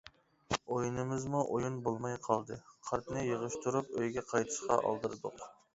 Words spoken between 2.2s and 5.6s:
قالدى، قارتىنى يىغىشتۇرۇپ، ئۆيگە قايتىشقا ئالدىرىدۇق.